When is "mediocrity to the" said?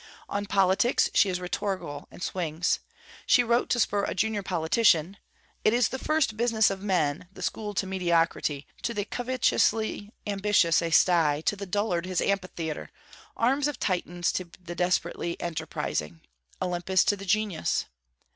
7.85-9.05